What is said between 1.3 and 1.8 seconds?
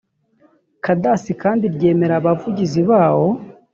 kandi